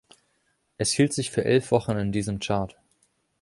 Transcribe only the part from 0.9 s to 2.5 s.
hielt sich für elf Wochen in diesem